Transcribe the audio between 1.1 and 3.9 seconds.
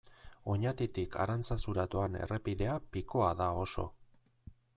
Arantzazura doan errepidea pikoa da oso.